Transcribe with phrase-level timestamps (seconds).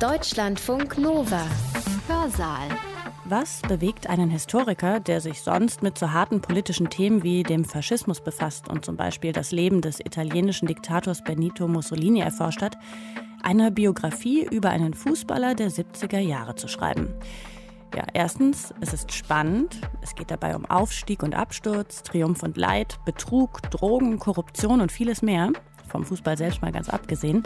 [0.00, 1.46] Deutschlandfunk Nova.
[2.08, 2.68] Hörsaal.
[3.26, 8.20] Was bewegt einen Historiker, der sich sonst mit so harten politischen Themen wie dem Faschismus
[8.20, 12.76] befasst und zum Beispiel das Leben des italienischen Diktators Benito Mussolini erforscht hat,
[13.44, 17.14] eine Biografie über einen Fußballer der 70er Jahre zu schreiben?
[17.94, 19.80] Ja, erstens, es ist spannend.
[20.02, 25.22] Es geht dabei um Aufstieg und Absturz, Triumph und Leid, Betrug, Drogen, Korruption und vieles
[25.22, 25.52] mehr.
[25.88, 27.44] Vom Fußball selbst mal ganz abgesehen.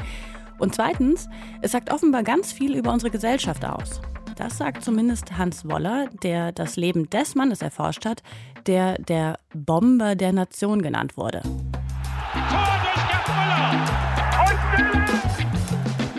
[0.59, 1.29] Und zweitens,
[1.62, 4.01] es sagt offenbar ganz viel über unsere Gesellschaft aus.
[4.37, 8.23] Das sagt zumindest Hans Woller, der das Leben des Mannes erforscht hat,
[8.66, 11.42] der der Bomber der Nation genannt wurde.
[11.42, 14.09] Tor durch Gerd Müller!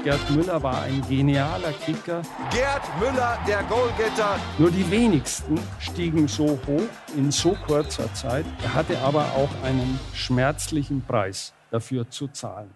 [0.03, 2.21] Gerd Müller war ein genialer Kicker.
[2.51, 4.39] Gerd Müller, der Goalgetter.
[4.57, 8.45] Nur die wenigsten stiegen so hoch in so kurzer Zeit.
[8.63, 12.71] Er hatte aber auch einen schmerzlichen Preis dafür zu zahlen.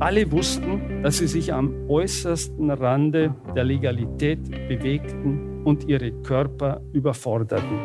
[0.00, 7.78] Alle wussten, dass sie sich am äußersten Rande der Legalität bewegten und ihre Körper überforderten.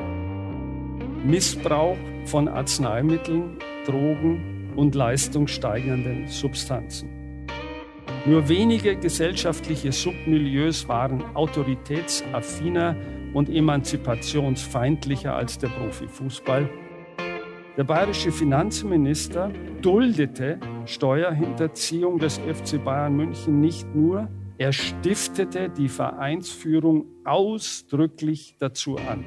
[1.23, 7.09] Missbrauch von Arzneimitteln, Drogen und leistungssteigernden Substanzen.
[8.25, 12.95] Nur wenige gesellschaftliche Submilieus waren autoritätsaffiner
[13.33, 16.67] und emanzipationsfeindlicher als der Profifußball
[17.79, 27.05] der bayerische Finanzminister duldete Steuerhinterziehung des FC Bayern München nicht nur, er stiftete die Vereinsführung
[27.25, 29.23] ausdrücklich dazu an.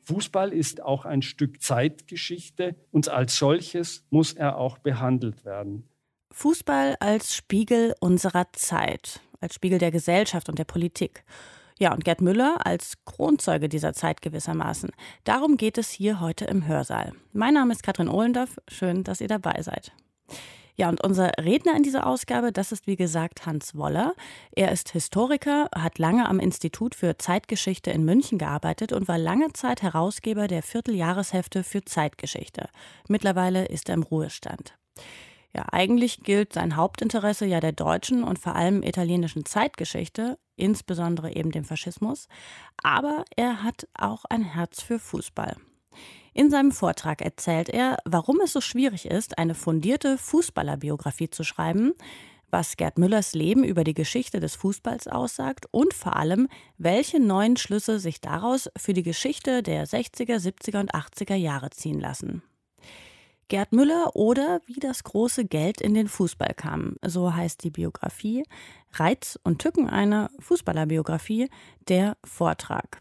[0.00, 5.88] Fußball ist auch ein Stück Zeitgeschichte und als solches muss er auch behandelt werden.
[6.32, 11.24] Fußball als Spiegel unserer Zeit, als Spiegel der Gesellschaft und der Politik.
[11.78, 14.90] Ja, und Gerd Müller als Kronzeuge dieser Zeit gewissermaßen.
[15.22, 17.12] Darum geht es hier heute im Hörsaal.
[17.32, 18.56] Mein Name ist Katrin Ohlendorf.
[18.66, 19.92] Schön, dass ihr dabei seid.
[20.78, 24.14] Ja, und unser Redner in dieser Ausgabe, das ist wie gesagt Hans Woller.
[24.52, 29.54] Er ist Historiker, hat lange am Institut für Zeitgeschichte in München gearbeitet und war lange
[29.54, 32.68] Zeit Herausgeber der Vierteljahreshefte für Zeitgeschichte.
[33.08, 34.76] Mittlerweile ist er im Ruhestand.
[35.54, 41.50] Ja, eigentlich gilt sein Hauptinteresse ja der deutschen und vor allem italienischen Zeitgeschichte, insbesondere eben
[41.50, 42.28] dem Faschismus,
[42.82, 45.56] aber er hat auch ein Herz für Fußball.
[46.36, 51.94] In seinem Vortrag erzählt er, warum es so schwierig ist, eine fundierte Fußballerbiografie zu schreiben,
[52.50, 57.56] was Gerd Müllers Leben über die Geschichte des Fußballs aussagt und vor allem, welche neuen
[57.56, 62.42] Schlüsse sich daraus für die Geschichte der 60er, 70er und 80er Jahre ziehen lassen.
[63.48, 66.96] Gerd Müller oder wie das große Geld in den Fußball kam.
[67.02, 68.44] So heißt die Biografie.
[68.92, 71.48] Reiz und Tücken einer Fußballerbiografie,
[71.88, 73.00] der Vortrag.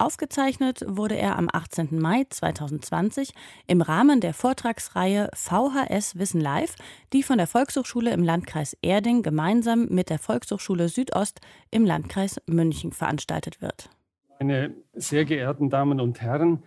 [0.00, 2.00] Aufgezeichnet wurde er am 18.
[2.00, 3.34] Mai 2020
[3.66, 6.76] im Rahmen der Vortragsreihe VHS Wissen Live,
[7.12, 12.92] die von der Volkshochschule im Landkreis Erding gemeinsam mit der Volkshochschule Südost im Landkreis München
[12.92, 13.90] veranstaltet wird.
[14.38, 16.62] Meine sehr geehrten Damen und Herren,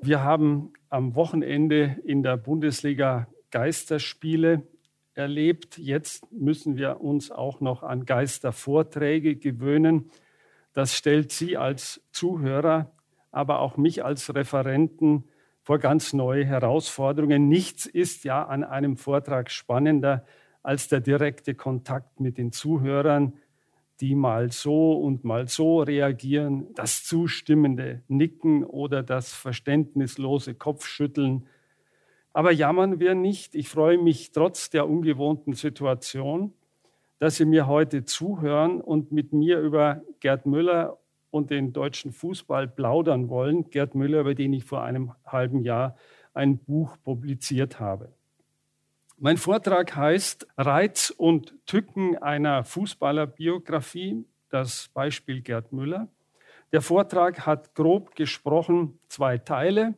[0.00, 4.62] wir haben am Wochenende in der Bundesliga Geisterspiele
[5.14, 5.76] erlebt.
[5.76, 10.08] Jetzt müssen wir uns auch noch an Geistervorträge gewöhnen.
[10.74, 12.92] Das stellt Sie als Zuhörer,
[13.30, 15.24] aber auch mich als Referenten
[15.62, 17.48] vor ganz neue Herausforderungen.
[17.48, 20.26] Nichts ist ja an einem Vortrag spannender
[20.62, 23.34] als der direkte Kontakt mit den Zuhörern,
[24.00, 31.46] die mal so und mal so reagieren, das zustimmende Nicken oder das verständnislose Kopfschütteln.
[32.32, 33.54] Aber jammern wir nicht.
[33.54, 36.52] Ich freue mich trotz der ungewohnten Situation,
[37.24, 40.98] dass Sie mir heute zuhören und mit mir über Gerd Müller
[41.30, 43.70] und den deutschen Fußball plaudern wollen.
[43.70, 45.96] Gerd Müller, über den ich vor einem halben Jahr
[46.34, 48.12] ein Buch publiziert habe.
[49.16, 56.08] Mein Vortrag heißt Reiz und Tücken einer Fußballerbiografie, das Beispiel Gerd Müller.
[56.72, 59.94] Der Vortrag hat grob gesprochen zwei Teile.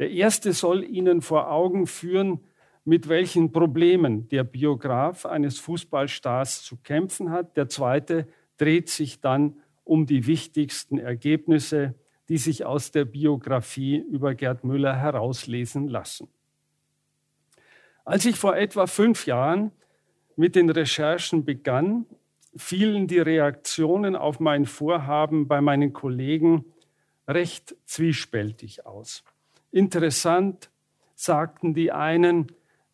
[0.00, 2.40] Der erste soll Ihnen vor Augen führen,
[2.88, 7.54] mit welchen Problemen der Biograf eines Fußballstars zu kämpfen hat.
[7.58, 8.26] Der zweite
[8.56, 11.94] dreht sich dann um die wichtigsten Ergebnisse,
[12.30, 16.28] die sich aus der Biografie über Gerd Müller herauslesen lassen.
[18.06, 19.70] Als ich vor etwa fünf Jahren
[20.36, 22.06] mit den Recherchen begann,
[22.56, 26.64] fielen die Reaktionen auf mein Vorhaben bei meinen Kollegen
[27.26, 29.24] recht zwiespältig aus.
[29.72, 30.70] Interessant
[31.14, 32.50] sagten die einen,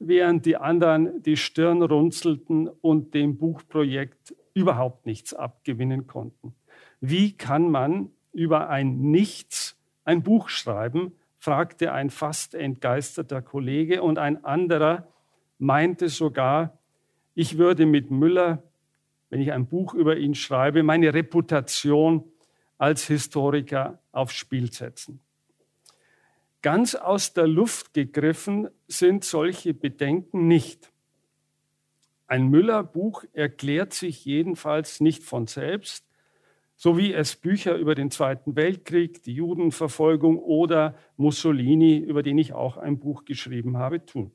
[0.08, 6.54] während die anderen die Stirn runzelten und dem Buchprojekt überhaupt nichts abgewinnen konnten.
[7.00, 14.18] Wie kann man über ein Nichts ein Buch schreiben, fragte ein fast entgeisterter Kollege und
[14.18, 15.08] ein anderer
[15.58, 16.78] meinte sogar,
[17.34, 18.62] ich würde mit Müller
[19.34, 22.22] wenn ich ein Buch über ihn schreibe, meine Reputation
[22.78, 25.18] als Historiker aufs Spiel setzen.
[26.64, 30.90] Ganz aus der Luft gegriffen sind solche Bedenken nicht.
[32.26, 36.06] Ein Müller-Buch erklärt sich jedenfalls nicht von selbst,
[36.74, 42.54] so wie es Bücher über den Zweiten Weltkrieg, die Judenverfolgung oder Mussolini, über den ich
[42.54, 44.30] auch ein Buch geschrieben habe, tun.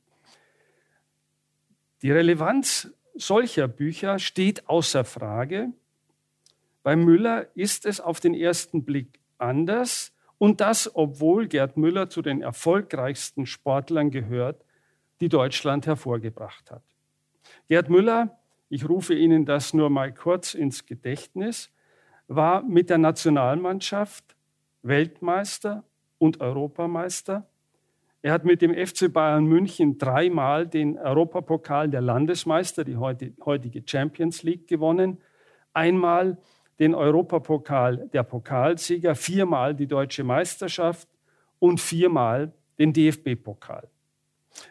[2.03, 5.73] Die Relevanz solcher Bücher steht außer Frage.
[6.83, 12.23] Bei Müller ist es auf den ersten Blick anders und das, obwohl Gerd Müller zu
[12.23, 14.65] den erfolgreichsten Sportlern gehört,
[15.21, 16.83] die Deutschland hervorgebracht hat.
[17.67, 18.39] Gerd Müller,
[18.69, 21.71] ich rufe Ihnen das nur mal kurz ins Gedächtnis,
[22.27, 24.35] war mit der Nationalmannschaft
[24.81, 25.83] Weltmeister
[26.17, 27.49] und Europameister.
[28.21, 34.43] Er hat mit dem FC Bayern München dreimal den Europapokal der Landesmeister, die heutige Champions
[34.43, 35.17] League, gewonnen.
[35.73, 36.37] Einmal
[36.79, 41.09] den Europapokal der Pokalsieger, viermal die deutsche Meisterschaft
[41.59, 43.89] und viermal den DFB-Pokal.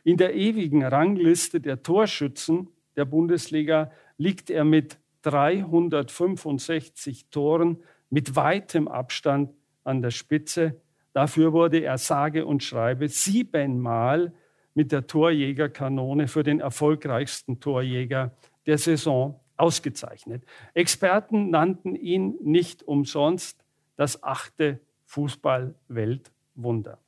[0.04, 7.78] In der ewigen Rangliste der Torschützen der Bundesliga liegt er mit 365 Toren
[8.10, 9.50] mit weitem Abstand
[9.84, 10.80] an der Spitze.
[11.12, 14.32] Dafür wurde er sage und schreibe siebenmal
[14.74, 18.32] mit der Torjägerkanone für den erfolgreichsten Torjäger
[18.66, 20.44] der Saison ausgezeichnet.
[20.74, 23.64] Experten nannten ihn nicht umsonst
[23.96, 26.98] das achte Fußball-Weltwunder.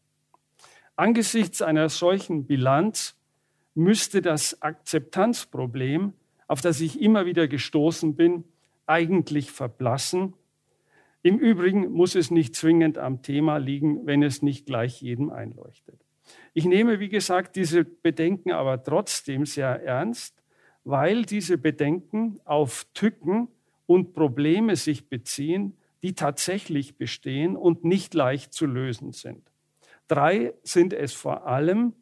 [0.96, 3.16] Angesichts einer solchen Bilanz
[3.74, 6.14] müsste das Akzeptanzproblem
[6.50, 8.42] auf das ich immer wieder gestoßen bin,
[8.84, 10.34] eigentlich verblassen.
[11.22, 16.00] Im Übrigen muss es nicht zwingend am Thema liegen, wenn es nicht gleich jedem einleuchtet.
[16.52, 20.39] Ich nehme, wie gesagt, diese Bedenken aber trotzdem sehr ernst,
[20.84, 23.48] weil diese Bedenken auf Tücken
[23.86, 29.50] und Probleme sich beziehen, die tatsächlich bestehen und nicht leicht zu lösen sind.
[30.08, 31.94] Drei sind es vor allem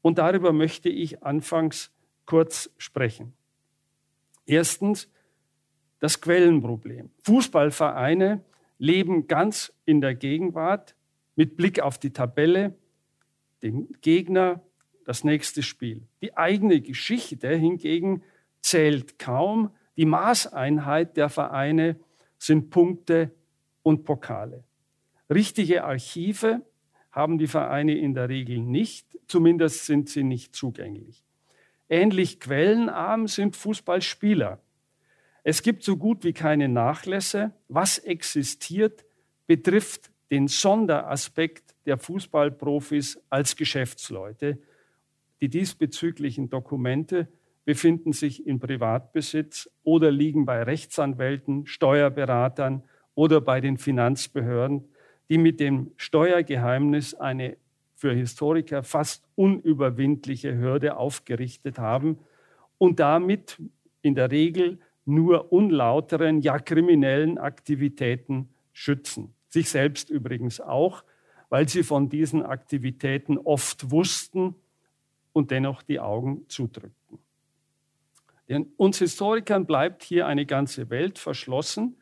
[0.00, 1.92] und darüber möchte ich anfangs
[2.26, 3.34] kurz sprechen.
[4.46, 5.10] Erstens
[6.00, 7.10] das Quellenproblem.
[7.22, 8.44] Fußballvereine
[8.78, 10.96] leben ganz in der Gegenwart
[11.36, 12.76] mit Blick auf die Tabelle,
[13.62, 14.62] den Gegner,
[15.04, 16.02] das nächste Spiel.
[16.20, 18.22] Die eigene Geschichte hingegen
[18.62, 19.70] zählt kaum.
[19.96, 21.96] Die Maßeinheit der Vereine
[22.38, 23.30] sind Punkte
[23.82, 24.64] und Pokale.
[25.30, 26.62] Richtige Archive
[27.12, 31.24] haben die Vereine in der Regel nicht, zumindest sind sie nicht zugänglich.
[31.88, 34.60] Ähnlich quellenarm sind Fußballspieler.
[35.44, 37.52] Es gibt so gut wie keine Nachlässe.
[37.68, 39.04] Was existiert,
[39.46, 44.58] betrifft den Sonderaspekt der Fußballprofis als Geschäftsleute.
[45.40, 47.28] Die diesbezüglichen Dokumente
[47.64, 52.84] befinden sich in Privatbesitz oder liegen bei Rechtsanwälten, Steuerberatern
[53.14, 54.84] oder bei den Finanzbehörden,
[55.28, 57.56] die mit dem Steuergeheimnis eine
[57.94, 62.18] für Historiker fast unüberwindliche Hürde aufgerichtet haben
[62.76, 63.60] und damit
[64.02, 69.34] in der Regel nur unlauteren, ja kriminellen Aktivitäten schützen.
[69.48, 71.04] Sich selbst übrigens auch,
[71.48, 74.56] weil sie von diesen Aktivitäten oft wussten
[75.34, 77.18] und dennoch die Augen zudrückten.
[78.48, 81.96] Denn uns Historikern bleibt hier eine ganze Welt verschlossen,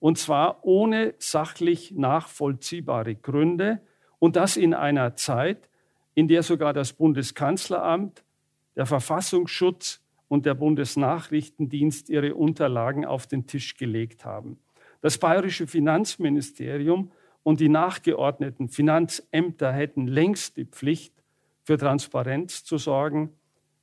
[0.00, 3.82] und zwar ohne sachlich nachvollziehbare Gründe,
[4.20, 5.68] und das in einer Zeit,
[6.14, 8.24] in der sogar das Bundeskanzleramt,
[8.76, 14.58] der Verfassungsschutz und der Bundesnachrichtendienst ihre Unterlagen auf den Tisch gelegt haben.
[15.00, 21.17] Das bayerische Finanzministerium und die nachgeordneten Finanzämter hätten längst die Pflicht,
[21.68, 23.34] für Transparenz zu sorgen,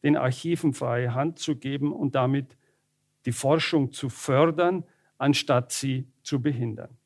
[0.02, 2.58] den Archiven freie Hand zu geben und damit
[3.28, 4.86] die Forschung zu fördern,
[5.20, 6.98] anstatt sie zu behindern.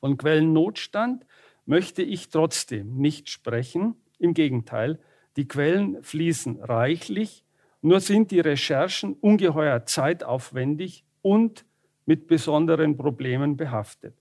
[0.00, 1.24] Von Quellennotstand
[1.66, 3.94] möchte ich trotzdem nicht sprechen.
[4.18, 4.98] Im Gegenteil,
[5.36, 7.44] die Quellen fließen reichlich,
[7.80, 11.64] nur sind die Recherchen ungeheuer zeitaufwendig und
[12.06, 14.16] mit besonderen Problemen behaftet.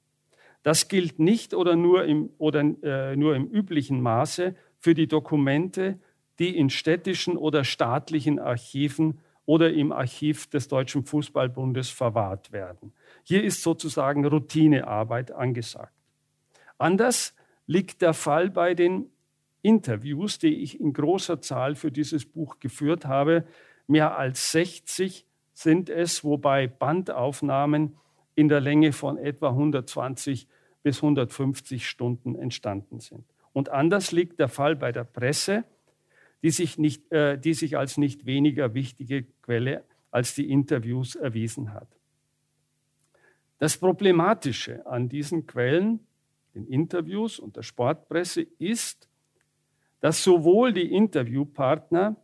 [0.62, 6.00] Das gilt nicht oder nur im, oder, äh, nur im üblichen Maße für die Dokumente,
[6.40, 12.94] die in städtischen oder staatlichen Archiven oder im Archiv des Deutschen Fußballbundes verwahrt werden.
[13.24, 15.94] Hier ist sozusagen Routinearbeit angesagt.
[16.78, 17.36] Anders
[17.68, 19.10] liegt der Fall bei den
[19.62, 23.46] Interviews, die ich in großer Zahl für dieses Buch geführt habe.
[23.88, 27.98] Mehr als 60 sind es, wobei Bandaufnahmen
[28.36, 30.48] in der Länge von etwa 120
[30.84, 33.26] bis 150 Stunden entstanden sind.
[33.53, 35.63] Und anders liegt der Fall bei der Presse,
[36.44, 41.74] die sich, nicht, äh, die sich als nicht weniger wichtige Quelle als die Interviews erwiesen
[41.74, 41.88] hat.
[43.60, 46.00] Das Problematische an diesen Quellen,
[46.56, 49.10] den Interviews und der Sportpresse, ist,
[50.00, 52.15] dass sowohl die Interviewpartner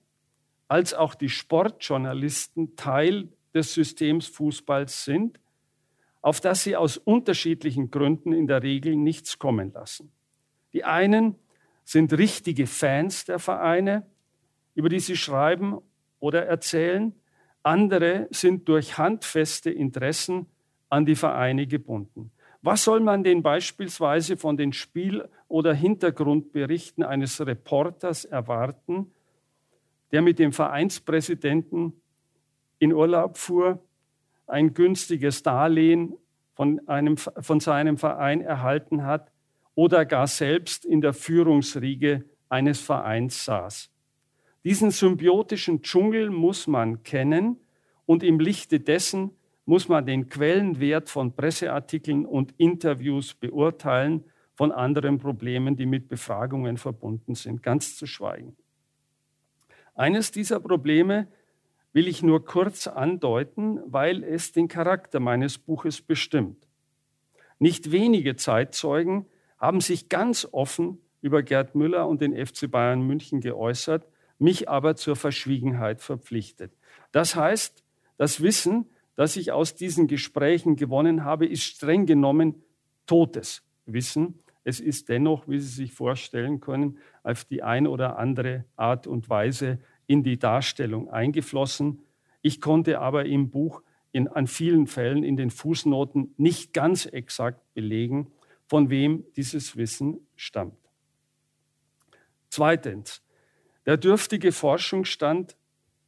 [0.68, 5.40] als auch die Sportjournalisten Teil des Systems Fußballs sind,
[6.22, 10.12] auf das sie aus unterschiedlichen Gründen in der Regel nichts kommen lassen.
[10.76, 11.36] Die einen
[11.86, 14.06] sind richtige Fans der Vereine,
[14.74, 15.78] über die sie schreiben
[16.20, 17.14] oder erzählen.
[17.64, 20.48] Andere sind durch handfeste Interessen
[20.90, 22.32] an die Vereine gebunden.
[22.62, 29.14] Was soll man denn beispielsweise von den Spiel- oder Hintergrundberichten eines Reporters erwarten,
[30.12, 31.94] der mit dem Vereinspräsidenten
[32.80, 33.82] in Urlaub fuhr,
[34.46, 36.18] ein günstiges Darlehen
[36.54, 39.32] von, einem, von seinem Verein erhalten hat
[39.76, 43.92] oder gar selbst in der Führungsriege eines Vereins saß.
[44.64, 47.60] Diesen symbiotischen Dschungel muss man kennen
[48.06, 49.32] und im Lichte dessen
[49.66, 54.24] muss man den Quellenwert von Presseartikeln und Interviews beurteilen,
[54.56, 58.56] von anderen Problemen, die mit Befragungen verbunden sind, ganz zu schweigen.
[59.96, 61.28] Eines dieser Probleme
[61.92, 66.68] will ich nur kurz andeuten, weil es den Charakter meines Buches bestimmt.
[67.60, 69.26] Nicht wenige Zeitzeugen
[69.66, 74.08] haben sich ganz offen über Gerd Müller und den FC Bayern München geäußert,
[74.38, 76.72] mich aber zur Verschwiegenheit verpflichtet.
[77.12, 77.84] Das heißt,
[78.18, 82.62] das Wissen, das ich aus diesen Gesprächen gewonnen habe, ist streng genommen
[83.08, 84.40] totes Wissen.
[84.64, 89.32] Es ist dennoch, wie Sie sich vorstellen können, auf die ein oder andere Art und
[89.32, 92.04] Weise in die Darstellung eingeflossen.
[92.44, 93.82] Ich konnte aber im Buch
[94.12, 98.28] in, an vielen Fällen in den Fußnoten nicht ganz exakt belegen,
[98.68, 100.78] von wem dieses Wissen stammt.
[102.50, 103.22] Zweitens,
[103.86, 105.56] der dürftige Forschungsstand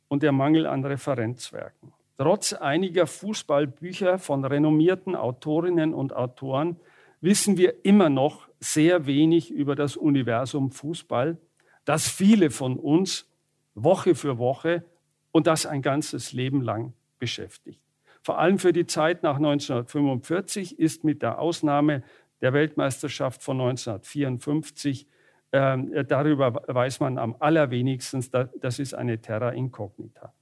[0.07, 1.93] und der Mangel an Referenzwerken.
[2.17, 6.77] Trotz einiger Fußballbücher von renommierten Autorinnen und Autoren
[7.21, 11.37] wissen wir immer noch sehr wenig über das Universum Fußball,
[11.85, 13.29] das viele von uns
[13.75, 14.83] Woche für Woche
[15.31, 17.79] und das ein ganzes Leben lang beschäftigt.
[18.23, 22.03] Vor allem für die Zeit nach 1945 ist mit der Ausnahme
[22.41, 25.08] der Weltmeisterschaft von 1954
[25.51, 28.24] äh, darüber weiß man am allerwenigsten,
[28.60, 30.34] das ist eine Terra incognita.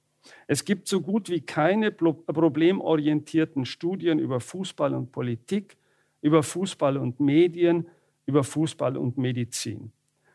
[0.47, 5.77] Es gibt so gut wie keine problemorientierten Studien über Fußball und Politik,
[6.21, 7.87] über Fußball und Medien,
[8.25, 9.91] über Fußball und Medizin.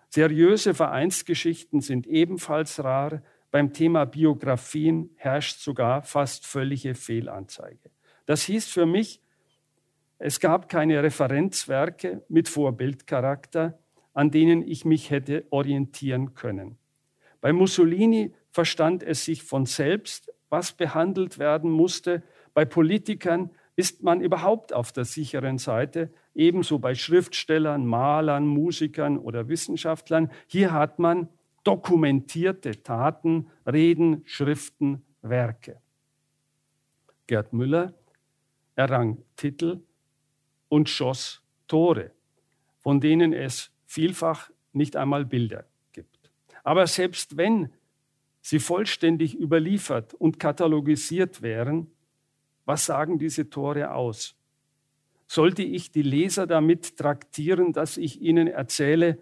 [0.08, 3.22] Seriöse Vereinsgeschichten sind ebenfalls rar.
[3.50, 7.90] Beim Thema Biografien herrscht sogar fast völlige Fehlanzeige.
[8.26, 9.20] Das hieß für mich,
[10.22, 13.78] es gab keine Referenzwerke mit Vorbildcharakter,
[14.12, 16.76] an denen ich mich hätte orientieren können.
[17.40, 22.22] Bei Mussolini verstand es sich von selbst, was behandelt werden musste.
[22.52, 29.48] Bei Politikern ist man überhaupt auf der sicheren Seite, ebenso bei Schriftstellern, Malern, Musikern oder
[29.48, 30.30] Wissenschaftlern.
[30.46, 31.30] Hier hat man
[31.64, 35.80] dokumentierte Taten, Reden, Schriften, Werke.
[37.26, 37.94] Gerd Müller
[38.76, 39.80] errang Titel
[40.70, 42.12] und schoss Tore,
[42.78, 46.30] von denen es vielfach nicht einmal Bilder gibt.
[46.64, 47.68] Aber selbst wenn
[48.40, 51.88] sie vollständig überliefert und katalogisiert wären,
[52.64, 54.36] was sagen diese Tore aus?
[55.26, 59.18] Sollte ich die Leser damit traktieren, dass ich ihnen erzähle,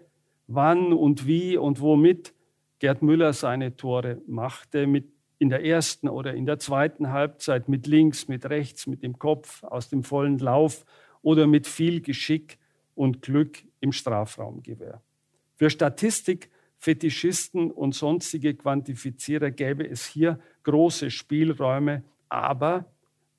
[0.47, 2.33] wann und wie und womit
[2.79, 7.87] Gerd Müller seine Tore machte, mit in der ersten oder in der zweiten Halbzeit mit
[7.87, 10.85] links, mit rechts, mit dem Kopf aus dem vollen Lauf
[11.21, 12.57] oder mit viel Geschick
[12.95, 15.01] und Glück im Strafraumgewehr.
[15.55, 22.85] Für Statistik Fetischisten und sonstige Quantifizierer gäbe es hier große Spielräume, aber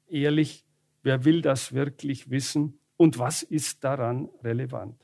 [0.08, 0.66] ehrlich,
[1.02, 4.94] wer will das wirklich wissen und was ist daran relevant?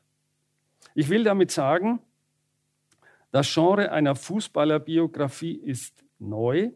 [0.95, 2.01] Ich will damit sagen,
[3.31, 6.73] das Genre einer Fußballerbiografie ist neu.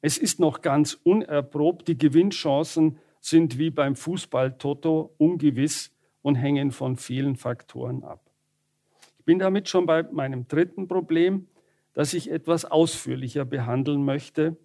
[0.00, 1.88] Es ist noch ganz unerprobt.
[1.88, 8.28] Die Gewinnchancen sind wie beim Fußball-Toto ungewiss und hängen von vielen Faktoren ab
[9.28, 11.48] bin damit schon bei meinem dritten Problem,
[11.92, 14.56] das ich etwas ausführlicher behandeln möchte.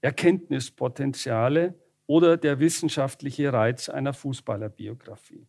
[0.00, 5.46] Erkenntnispotenziale oder der wissenschaftliche Reiz einer Fußballerbiografie.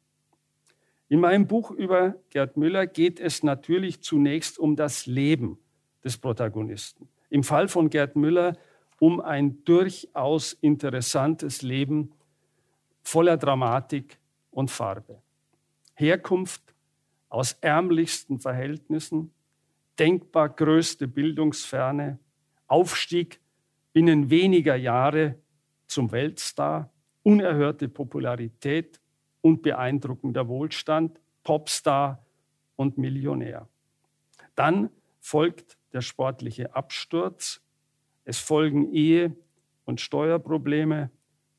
[1.10, 5.58] In meinem Buch über Gerd Müller geht es natürlich zunächst um das Leben
[6.04, 7.10] des Protagonisten.
[7.32, 8.56] Im Fall von Gerd Müller
[9.02, 12.12] um ein durchaus interessantes Leben
[13.02, 14.20] voller Dramatik
[14.52, 15.24] und Farbe.
[15.96, 16.76] Herkunft,
[17.28, 19.34] aus ärmlichsten Verhältnissen,
[19.98, 22.20] denkbar größte Bildungsferne,
[22.68, 23.40] Aufstieg
[23.92, 25.40] binnen weniger Jahre
[25.88, 26.92] zum Weltstar,
[27.24, 29.02] unerhörte Popularität
[29.42, 32.24] und beeindruckender Wohlstand, Popstar
[32.76, 33.68] und Millionär.
[34.54, 37.64] Dann folgt der sportliche Absturz,
[38.24, 39.36] es folgen Ehe-
[39.86, 41.10] und Steuerprobleme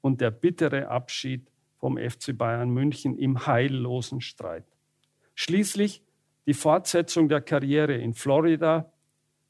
[0.00, 4.64] und der bittere Abschied vom FC Bayern München im heillosen Streit.
[5.35, 6.02] Schließlich
[6.47, 8.92] die Fortsetzung der Karriere in Florida,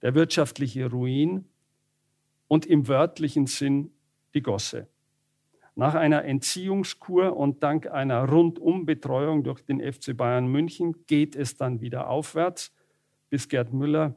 [0.03, 1.45] der wirtschaftliche Ruin
[2.49, 3.93] und im wörtlichen Sinn
[4.35, 4.89] die Gosse.
[5.75, 11.81] Nach einer Entziehungskur und dank einer Rundumbetreuung durch den FC Bayern München geht es dann
[11.81, 12.75] wieder aufwärts,
[13.31, 14.15] bis Gerd Müller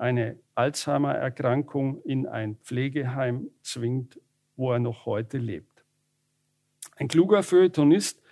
[0.00, 4.18] eine Alzheimer-Erkrankung in ein Pflegeheim zwingt,
[4.56, 5.84] wo er noch heute lebt.
[6.96, 8.22] Ein kluger Feuilletonist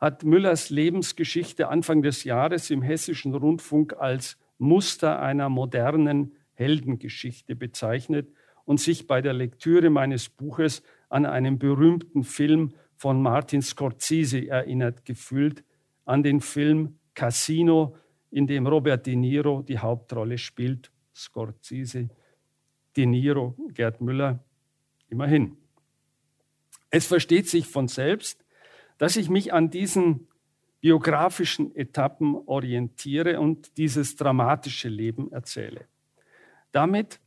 [0.00, 8.28] hat Müllers Lebensgeschichte Anfang des Jahres im hessischen Rundfunk als Muster einer modernen Heldengeschichte bezeichnet
[8.64, 15.04] und sich bei der Lektüre meines Buches an einen berühmten Film von Martin Scorsese erinnert
[15.04, 15.64] gefühlt,
[16.06, 17.96] an den Film Casino,
[18.30, 20.90] in dem Robert De Niro die Hauptrolle spielt.
[21.14, 22.08] Scorsese,
[22.96, 24.42] De Niro, Gerd Müller,
[25.08, 25.56] immerhin.
[26.90, 28.44] Es versteht sich von selbst,
[28.98, 30.28] dass ich mich an diesen
[30.80, 35.86] biografischen Etappen orientiere und dieses dramatische Leben erzähle.
[36.72, 37.20] Damit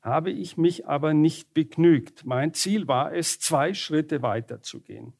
[0.00, 2.24] habe ich mich aber nicht begnügt.
[2.24, 5.14] Mein Ziel war es, zwei Schritte weiterzugehen.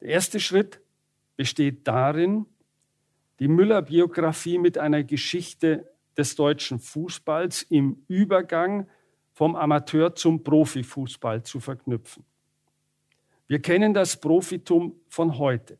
[0.00, 0.80] Der erste Schritt
[1.36, 2.46] besteht darin,
[3.38, 8.88] die Müller-Biografie mit einer Geschichte des deutschen Fußballs im Übergang
[9.32, 12.24] vom Amateur zum Profifußball zu verknüpfen.
[13.46, 15.78] Wir kennen das Profitum von heute.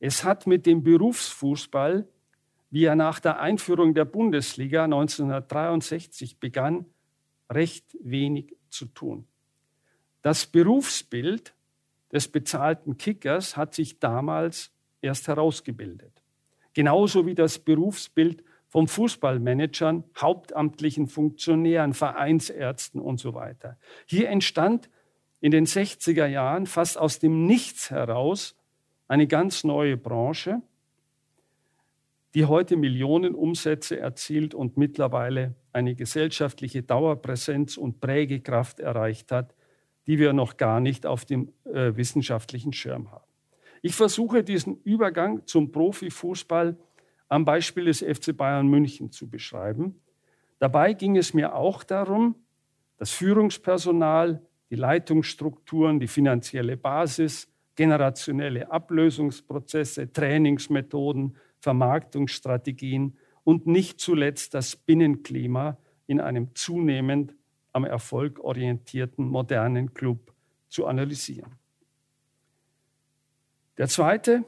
[0.00, 2.06] Es hat mit dem Berufsfußball
[2.70, 6.86] wie er nach der Einführung der Bundesliga 1963 begann,
[7.50, 9.26] recht wenig zu tun.
[10.22, 11.54] Das Berufsbild
[12.12, 16.22] des bezahlten Kickers hat sich damals erst herausgebildet.
[16.74, 23.78] Genauso wie das Berufsbild von Fußballmanagern, hauptamtlichen Funktionären, Vereinsärzten und so weiter.
[24.06, 24.90] Hier entstand
[25.40, 28.56] in den 60er Jahren fast aus dem Nichts heraus
[29.06, 30.60] eine ganz neue Branche,
[32.34, 39.54] die heute Millionen Umsätze erzielt und mittlerweile eine gesellschaftliche Dauerpräsenz und Prägekraft erreicht hat,
[40.06, 43.24] die wir noch gar nicht auf dem äh, wissenschaftlichen Schirm haben.
[43.80, 46.76] Ich versuche diesen Übergang zum Profifußball
[47.28, 50.00] am Beispiel des FC Bayern München zu beschreiben.
[50.58, 52.34] Dabei ging es mir auch darum,
[52.96, 64.74] das Führungspersonal, die Leitungsstrukturen, die finanzielle Basis, generationelle Ablösungsprozesse, Trainingsmethoden, Vermarktungsstrategien und nicht zuletzt das
[64.74, 67.34] Binnenklima in einem zunehmend
[67.72, 70.32] am Erfolg orientierten modernen Club
[70.68, 71.52] zu analysieren.
[73.76, 74.44] Der zweite,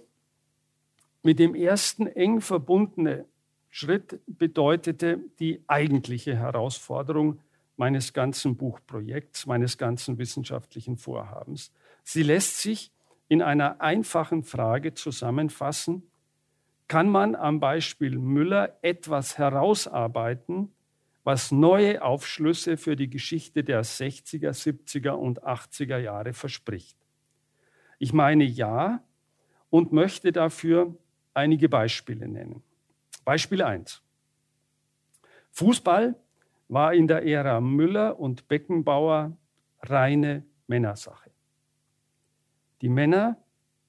[1.22, 3.26] mit dem ersten eng verbundene
[3.68, 7.40] Schritt bedeutete die eigentliche Herausforderung
[7.76, 11.72] meines ganzen Buchprojekts, meines ganzen wissenschaftlichen Vorhabens.
[12.02, 12.90] Sie lässt sich
[13.28, 16.02] in einer einfachen Frage zusammenfassen,
[16.88, 20.72] kann man am Beispiel Müller etwas herausarbeiten,
[21.22, 26.96] was neue Aufschlüsse für die Geschichte der 60er, 70er und 80er Jahre verspricht.
[28.00, 29.04] Ich meine ja
[29.70, 30.96] und möchte dafür
[31.34, 32.62] einige Beispiele nennen.
[33.24, 34.02] Beispiel 1.
[35.52, 36.14] Fußball
[36.68, 39.36] war in der Ära Müller und Beckenbauer
[39.82, 41.30] reine Männersache.
[42.80, 43.36] Die Männer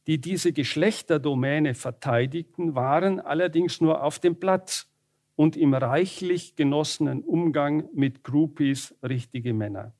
[0.07, 4.89] die diese Geschlechterdomäne verteidigten, waren allerdings nur auf dem Platz
[5.35, 9.93] und im reichlich genossenen Umgang mit Groupies richtige Männer.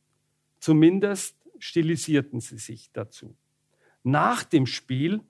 [0.59, 3.35] Zumindest stilisierten sie sich dazu.
[4.03, 5.21] Nach dem Spiel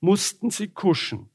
[0.00, 1.28] mussten sie kuschen,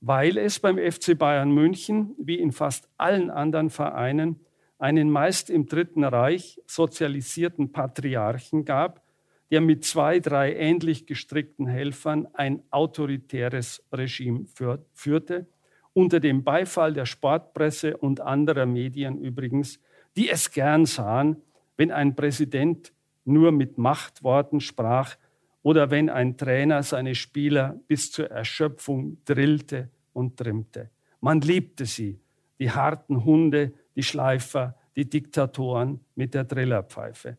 [0.00, 4.40] weil es beim FC Bayern München, wie in fast allen anderen Vereinen,
[4.78, 9.02] einen meist im Dritten Reich sozialisierten Patriarchen gab,
[9.50, 14.46] der mit zwei, drei ähnlich gestrickten Helfern ein autoritäres Regime
[14.94, 15.46] führte,
[15.92, 19.80] unter dem Beifall der Sportpresse und anderer Medien übrigens,
[20.16, 21.36] die es gern sahen,
[21.76, 22.92] wenn ein Präsident
[23.24, 25.16] nur mit Machtworten sprach
[25.62, 30.90] oder wenn ein Trainer seine Spieler bis zur Erschöpfung drillte und trimmte.
[31.20, 32.20] Man liebte sie,
[32.58, 37.36] die harten Hunde, die Schleifer, die Diktatoren mit der Drillerpfeife.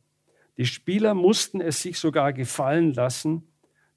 [0.57, 3.47] Die Spieler mussten es sich sogar gefallen lassen,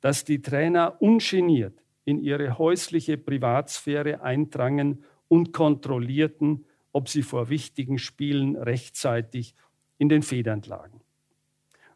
[0.01, 7.99] dass die Trainer ungeniert in ihre häusliche Privatsphäre eindrangen und kontrollierten, ob sie vor wichtigen
[7.99, 9.55] Spielen rechtzeitig
[9.99, 11.01] in den Federn lagen.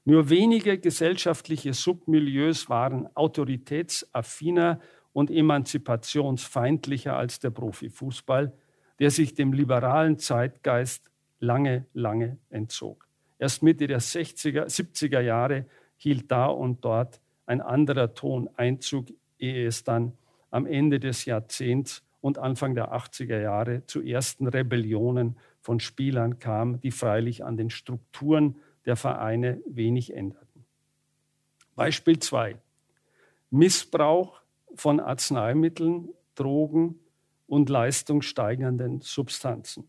[0.08, 4.80] Nur wenige gesellschaftliche Submilieus waren autoritätsaffiner
[5.12, 8.54] und emanzipationsfeindlicher als der Profifußball,
[9.00, 13.06] der sich dem liberalen Zeitgeist lange, lange entzog.
[13.38, 15.66] Erst Mitte der 60er, 70er Jahre
[15.98, 20.14] hielt da und dort ein anderer Ton Einzug, ehe es dann
[20.50, 26.80] am Ende des Jahrzehnts und Anfang der 80er Jahre zu ersten Rebellionen von Spielern kam,
[26.80, 28.56] die freilich an den Strukturen
[28.88, 30.64] der Vereine wenig änderten.
[31.76, 32.56] Beispiel 2.
[33.50, 34.40] Missbrauch
[34.74, 36.98] von Arzneimitteln, Drogen
[37.46, 39.88] und leistungssteigernden Substanzen.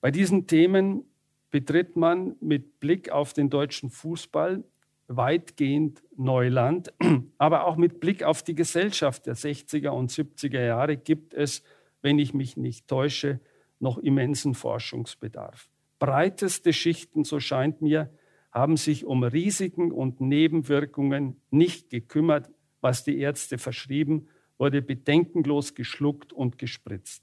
[0.00, 1.04] Bei diesen Themen
[1.50, 4.62] betritt man mit Blick auf den deutschen Fußball
[5.08, 6.92] weitgehend Neuland,
[7.38, 11.64] aber auch mit Blick auf die Gesellschaft der 60er und 70er Jahre gibt es,
[12.00, 13.40] wenn ich mich nicht täusche,
[13.80, 15.68] noch immensen Forschungsbedarf.
[15.98, 18.10] Breiteste Schichten, so scheint mir,
[18.52, 22.50] haben sich um Risiken und Nebenwirkungen nicht gekümmert.
[22.80, 24.28] Was die Ärzte verschrieben,
[24.58, 27.22] wurde bedenkenlos geschluckt und gespritzt.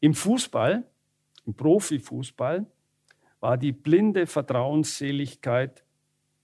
[0.00, 0.84] Im Fußball,
[1.46, 2.66] im Profifußball,
[3.40, 5.84] war die blinde Vertrauensseligkeit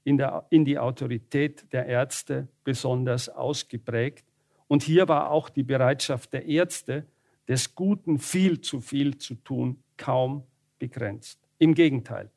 [0.05, 4.25] in, der, in die Autorität der Ärzte besonders ausgeprägt.
[4.69, 7.07] Und hier war auch die Bereitschaft der Ärzte,
[7.49, 10.45] des Guten viel zu viel zu tun, kaum
[10.81, 11.39] begrenzt.
[11.59, 12.31] Im Gegenteil,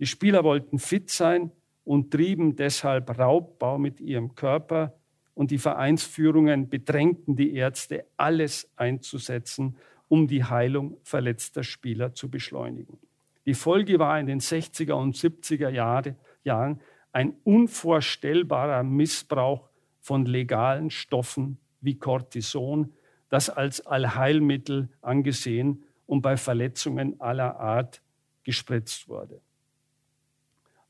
[0.00, 1.52] die Spieler wollten fit sein
[1.84, 4.94] und trieben deshalb Raubbau mit ihrem Körper
[5.34, 9.76] und die Vereinsführungen bedrängten die Ärzte, alles einzusetzen,
[10.08, 12.98] um die Heilung verletzter Spieler zu beschleunigen.
[13.46, 16.80] Die Folge war in den 60er und 70er Jahre, Jahren
[17.12, 19.68] ein unvorstellbarer Missbrauch
[20.00, 22.92] von legalen Stoffen wie Cortison,
[23.28, 28.02] das als Allheilmittel angesehen und bei Verletzungen aller Art
[28.42, 29.40] gespritzt wurde.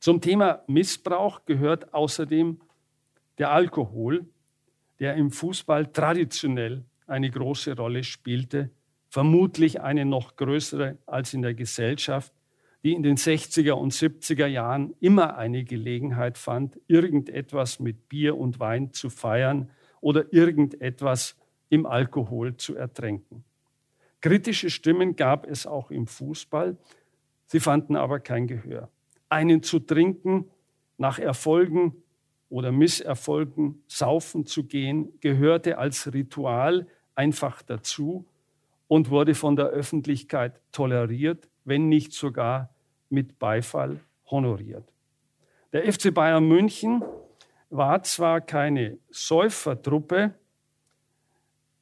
[0.01, 2.61] Zum Thema Missbrauch gehört außerdem
[3.39, 4.27] der Alkohol,
[4.99, 8.71] der im Fußball traditionell eine große Rolle spielte,
[9.09, 12.33] vermutlich eine noch größere als in der Gesellschaft,
[12.83, 18.61] die in den 60er und 70er Jahren immer eine Gelegenheit fand, irgendetwas mit Bier und
[18.61, 21.37] Wein zu feiern oder irgendetwas
[21.71, 23.45] im Alkohol zu ertränken.
[24.25, 26.79] Kritische Stimmen gab es auch im Fußball,
[27.45, 28.89] sie fanden aber kein Gehör.
[29.29, 30.51] Einen zu trinken,
[30.97, 31.95] nach Erfolgen
[32.49, 38.25] oder Misserfolgen saufen zu gehen, gehörte als Ritual einfach dazu
[38.89, 42.75] und wurde von der Öffentlichkeit toleriert, wenn nicht sogar
[43.11, 44.91] mit Beifall honoriert.
[45.75, 47.05] Der FC Bayern München
[47.69, 50.33] war zwar keine Säufertruppe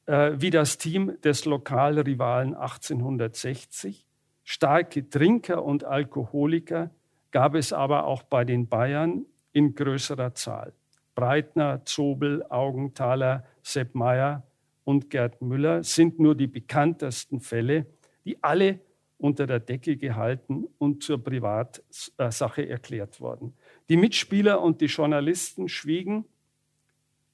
[0.05, 4.05] äh, wie das Team des Lokalrivalen 1860,
[4.43, 6.91] starke Trinker und Alkoholiker
[7.31, 10.73] gab es aber auch bei den Bayern in größerer Zahl.
[11.15, 14.43] Breitner, Zobel, Augenthaler, Sepp Meyer
[14.83, 17.85] und Gerd Müller sind nur die bekanntesten Fälle,
[18.25, 18.79] die alle
[19.17, 23.53] unter der Decke gehalten und zur Privatsache erklärt worden.
[23.87, 26.25] Die Mitspieler und die Journalisten schwiegen,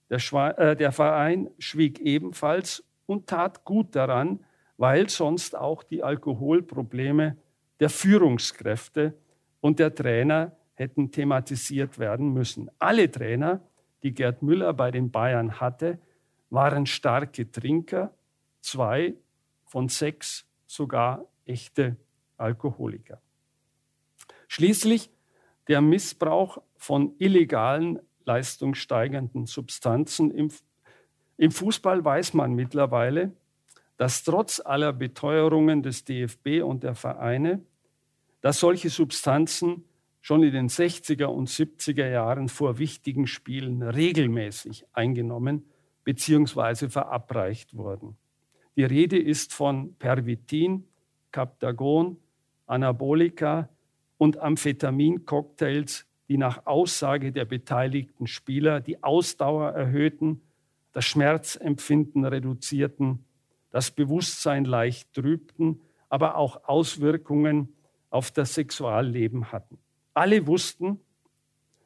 [0.10, 4.40] der, äh, der Verein schwieg ebenfalls und tat gut daran,
[4.78, 7.38] weil sonst auch die Alkoholprobleme
[7.80, 9.14] der Führungskräfte
[9.62, 12.70] und der Trainer hätten thematisiert werden müssen.
[12.80, 13.62] Alle Trainer,
[14.04, 16.00] die Gerd Müller bei den Bayern hatte,
[16.50, 18.14] waren starke Trinker,
[18.62, 19.16] zwei
[19.66, 21.98] von sechs sogar echte
[22.38, 23.22] Alkoholiker.
[24.48, 25.12] Schließlich
[25.68, 30.32] der Missbrauch von illegalen, leistungssteigernden Substanzen.
[30.32, 30.52] Im,
[31.38, 33.32] Im Fußball weiß man mittlerweile,
[33.98, 37.62] dass trotz aller Beteuerungen des DFB und der Vereine,
[38.42, 39.84] dass solche Substanzen
[40.22, 45.66] schon in den 60er und 70er Jahren vor wichtigen Spielen regelmäßig eingenommen
[46.04, 46.90] bzw.
[46.90, 48.18] verabreicht wurden.
[48.76, 50.86] Die Rede ist von Pervitin,
[51.32, 52.18] Captagon,
[52.68, 53.70] Anabolika
[54.18, 60.42] und Amphetamin-Cocktails, die nach Aussage der beteiligten Spieler die Ausdauer erhöhten,
[60.94, 63.26] das Schmerzempfinden reduzierten,
[63.72, 67.76] das Bewusstsein leicht trübten, aber auch Auswirkungen
[68.10, 69.78] auf das Sexualleben hatten.
[70.14, 71.00] Alle wussten,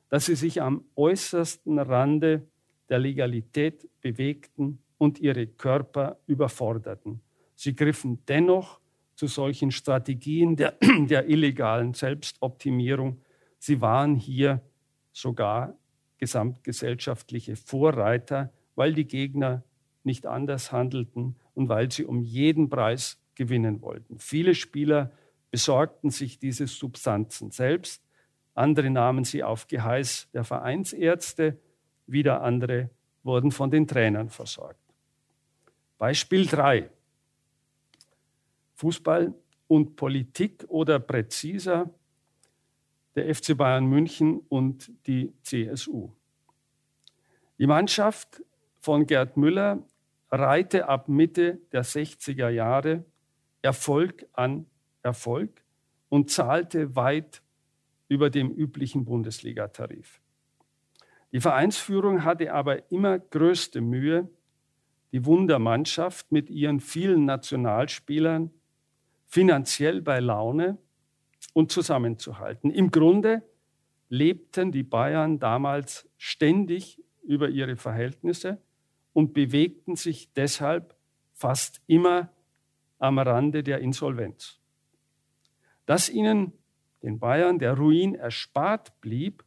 [0.10, 2.48] dass sie sich am äußersten Rande
[2.90, 7.22] der Legalität bewegten und ihre Körper überforderten.
[7.56, 8.80] Sie griffen dennoch
[9.16, 10.78] zu solchen Strategien der,
[11.10, 13.20] der illegalen Selbstoptimierung.
[13.66, 14.60] Sie waren hier
[15.14, 15.74] sogar
[16.18, 19.64] gesamtgesellschaftliche Vorreiter, weil die Gegner
[20.04, 24.20] nicht anders handelten und weil sie um jeden Preis gewinnen wollten.
[24.20, 25.14] Viele Spieler
[25.50, 28.04] besorgten sich diese Substanzen selbst,
[28.54, 31.58] andere nahmen sie auf Geheiß der Vereinsärzte,
[32.06, 32.90] wieder andere
[33.24, 34.94] wurden von den Trainern versorgt.
[35.98, 36.90] Beispiel 3.
[38.74, 39.34] Fußball
[39.70, 41.90] und Politik oder präziser
[43.16, 46.12] der FC Bayern München und die CSU.
[47.60, 48.44] Die Mannschaft
[48.80, 49.86] von Gerd Müller
[50.32, 53.06] reihte ab Mitte der 60er Jahre
[53.62, 54.66] Erfolg an
[55.04, 55.64] Erfolg
[56.10, 57.42] und zahlte weit
[58.08, 60.22] über dem üblichen Bundesliga-Tarif.
[61.32, 64.30] Die Vereinsführung hatte aber immer größte Mühe,
[65.12, 68.52] die Wundermannschaft mit ihren vielen Nationalspielern
[69.28, 70.78] finanziell bei Laune
[71.54, 72.72] und zusammenzuhalten.
[72.72, 73.44] Im Grunde
[74.10, 78.62] lebten die Bayern damals ständig über ihre Verhältnisse
[79.14, 80.96] und bewegten sich deshalb
[81.34, 82.30] fast immer
[83.00, 84.60] am Rande der Insolvenz.
[85.86, 86.54] Dass ihnen,
[87.02, 89.44] den Bayern, der Ruin erspart blieb,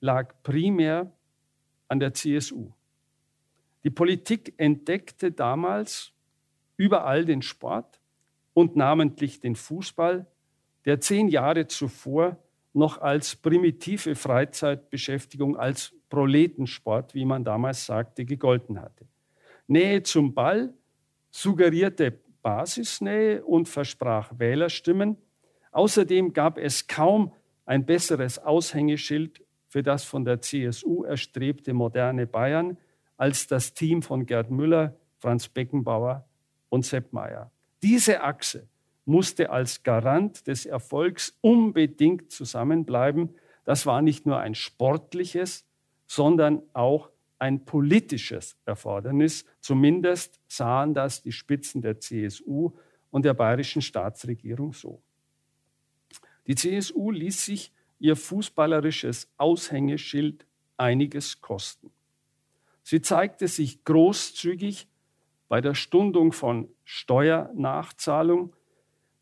[0.00, 1.12] lag primär
[1.88, 2.72] an der CSU.
[3.84, 6.12] Die Politik entdeckte damals
[6.76, 8.00] überall den Sport
[8.54, 10.26] und namentlich den Fußball,
[10.84, 12.36] der zehn Jahre zuvor
[12.72, 19.06] noch als primitive Freizeitbeschäftigung, als Proletensport, wie man damals sagte, gegolten hatte.
[19.66, 20.74] Nähe zum Ball
[21.30, 25.16] suggerierte Basisnähe und versprach Wählerstimmen.
[25.72, 27.32] Außerdem gab es kaum
[27.64, 32.76] ein besseres Aushängeschild für das von der CSU erstrebte moderne Bayern
[33.16, 36.28] als das Team von Gerd Müller, Franz Beckenbauer
[36.68, 37.50] und Sepp Mayer.
[37.82, 38.68] Diese Achse
[39.04, 43.34] musste als Garant des Erfolgs unbedingt zusammenbleiben.
[43.64, 45.64] Das war nicht nur ein sportliches,
[46.06, 49.44] sondern auch ein politisches Erfordernis.
[49.60, 52.72] Zumindest sahen das die Spitzen der CSU
[53.10, 55.02] und der bayerischen Staatsregierung so.
[56.46, 61.90] Die CSU ließ sich ihr fußballerisches Aushängeschild einiges kosten.
[62.82, 64.88] Sie zeigte sich großzügig
[65.48, 68.54] bei der Stundung von Steuernachzahlung.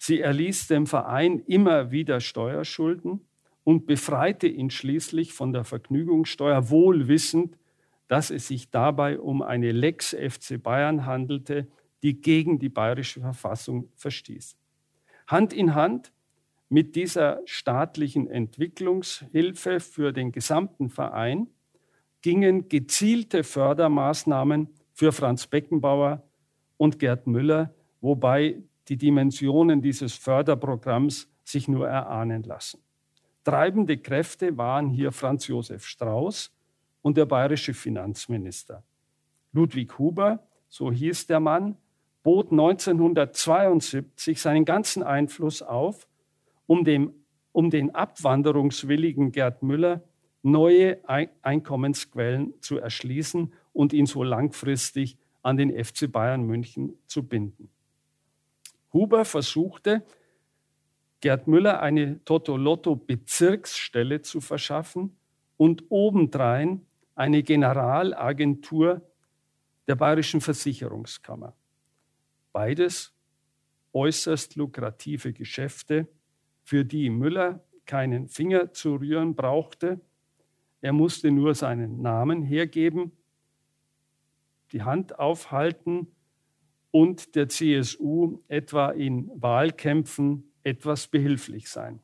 [0.05, 3.21] Sie erließ dem Verein immer wieder Steuerschulden
[3.63, 7.57] und befreite ihn schließlich von der Vergnügungssteuer, wohl wissend,
[8.09, 11.69] dass es sich dabei um eine Lex FC Bayern handelte,
[12.03, 14.57] die gegen die bayerische Verfassung verstieß.
[15.29, 16.13] Hand in Hand
[16.69, 21.47] mit dieser staatlichen Entwicklungshilfe für den gesamten Verein
[22.23, 26.29] gingen gezielte Fördermaßnahmen für Franz Beckenbauer
[26.77, 32.79] und Gerd Müller, wobei die Dimensionen dieses Förderprogramms sich nur erahnen lassen.
[33.43, 36.53] Treibende Kräfte waren hier Franz Josef Strauß
[37.01, 38.83] und der bayerische Finanzminister.
[39.53, 41.79] Ludwig Huber, so hieß der Mann,
[42.23, 46.07] bot 1972 seinen ganzen Einfluss auf
[46.67, 47.15] um, dem,
[47.53, 50.03] um den abwanderungswilligen Gerd Müller
[50.43, 50.99] neue
[51.41, 57.71] Einkommensquellen zu erschließen und ihn so langfristig an den FC Bayern München zu binden.
[58.93, 60.05] Huber versuchte,
[61.21, 65.17] Gerd Müller eine Totolotto-Bezirksstelle zu verschaffen
[65.57, 69.03] und obendrein eine Generalagentur
[69.87, 71.55] der Bayerischen Versicherungskammer.
[72.53, 73.15] Beides
[73.93, 76.09] äußerst lukrative Geschäfte,
[76.65, 80.01] für die Müller keinen Finger zu rühren brauchte.
[80.81, 83.13] Er musste nur seinen Namen hergeben,
[84.73, 86.09] die Hand aufhalten
[86.93, 91.99] und der CSU etwa in Wahlkämpfen etwas behilflich sein.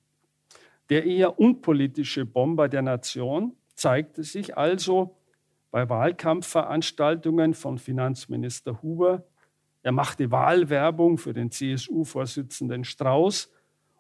[0.91, 5.17] Der eher unpolitische Bomber der Nation zeigte sich also
[5.71, 9.25] bei Wahlkampfveranstaltungen von Finanzminister Huber.
[9.83, 13.53] Er machte Wahlwerbung für den CSU-Vorsitzenden Strauß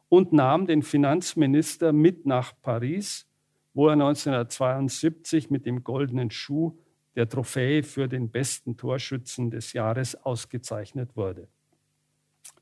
[0.09, 3.27] und nahm den Finanzminister mit nach Paris,
[3.75, 6.79] wo er 1972 mit dem goldenen Schuh
[7.17, 11.49] der Trophäe für den besten Torschützen des Jahres ausgezeichnet wurde.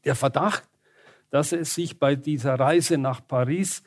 [0.04, 0.68] Der Verdacht,
[1.30, 3.82] dass es sich bei dieser Reise nach Paris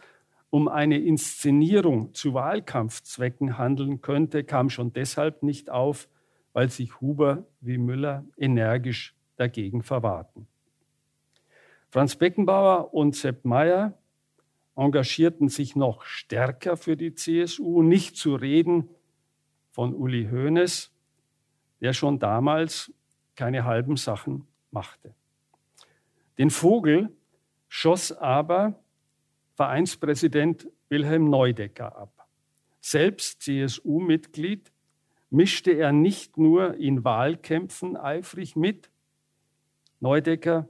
[0.52, 6.10] um eine Inszenierung zu Wahlkampfzwecken handeln könnte, kam schon deshalb nicht auf,
[6.54, 10.48] weil sich Huber wie Müller energisch dagegen verwahrten.
[11.90, 13.94] Franz Beckenbauer und Sepp Mayer
[14.76, 18.90] engagierten sich noch stärker für die CSU, nicht zu reden
[19.80, 20.92] von Uli Hoeneß,
[21.80, 22.92] der schon damals
[23.38, 25.16] keine halben Sachen machte.
[26.38, 27.16] Den Vogel
[27.70, 28.78] schoss aber
[29.54, 32.28] Vereinspräsident Wilhelm Neudecker ab.
[32.82, 34.70] Selbst CSU-Mitglied
[35.30, 38.92] mischte er nicht nur in Wahlkämpfen eifrig mit.
[40.02, 40.68] Neudecker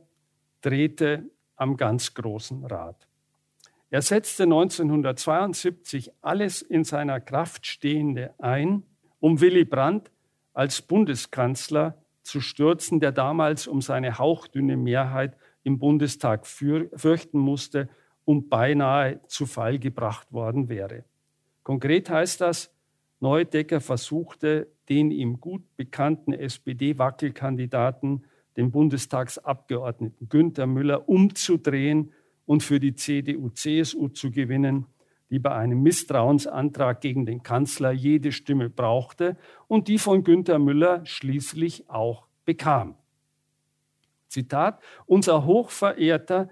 [0.61, 3.07] drehte am ganz großen Rat.
[3.89, 8.83] Er setzte 1972 alles in seiner Kraft Stehende ein,
[9.19, 10.11] um Willy Brandt
[10.53, 17.89] als Bundeskanzler zu stürzen, der damals um seine hauchdünne Mehrheit im Bundestag fürchten musste
[18.25, 21.03] und beinahe zu Fall gebracht worden wäre.
[21.63, 22.73] Konkret heißt das,
[23.19, 28.23] Neudecker versuchte, den ihm gut bekannten SPD-Wackelkandidaten,
[28.55, 32.11] den Bundestagsabgeordneten Günther Müller, umzudrehen
[32.45, 34.85] und für die CDU-CSU zu gewinnen,
[35.29, 39.37] die bei einem Misstrauensantrag gegen den Kanzler jede Stimme brauchte
[39.67, 42.95] und die von Günther Müller schließlich auch bekam.
[44.27, 46.49] Zitat, unser hochverehrter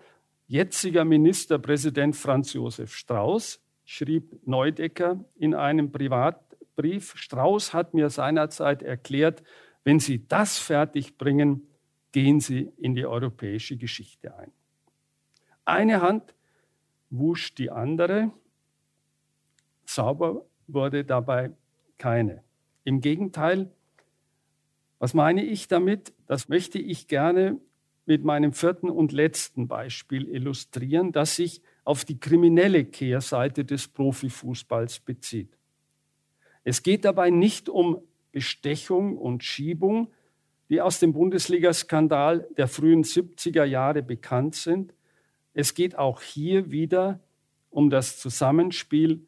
[0.47, 9.43] jetziger Ministerpräsident Franz Josef Strauß, schrieb Neudecker in einem Privatbrief, Strauß hat mir seinerzeit erklärt,
[9.83, 11.67] wenn Sie das fertigbringen,
[12.11, 14.51] gehen Sie in die europäische Geschichte ein.
[15.65, 16.33] Eine Hand
[17.09, 18.31] wusch die andere.
[19.87, 21.51] Sauber wurde dabei
[21.97, 22.43] keine.
[22.83, 23.71] Im Gegenteil,
[24.99, 26.13] was meine ich damit?
[26.27, 27.59] Das möchte ich gerne
[28.05, 34.99] mit meinem vierten und letzten Beispiel illustrieren, das sich auf die kriminelle Kehrseite des Profifußballs
[34.99, 35.57] bezieht.
[36.63, 40.11] Es geht dabei nicht um Bestechung und Schiebung,
[40.69, 44.93] die aus dem Bundesliga-Skandal der frühen 70er Jahre bekannt sind,
[45.53, 47.19] es geht auch hier wieder
[47.71, 49.25] um das Zusammenspiel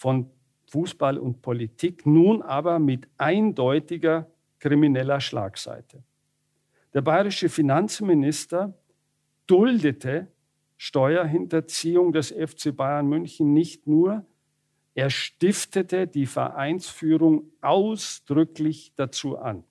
[0.00, 0.30] von
[0.70, 6.02] Fußball und Politik, nun aber mit eindeutiger krimineller Schlagseite.
[6.94, 8.72] Der bayerische Finanzminister
[9.46, 10.28] duldete
[10.78, 14.24] Steuerhinterziehung des FC Bayern München nicht nur,
[14.94, 19.64] er stiftete die Vereinsführung ausdrücklich dazu an.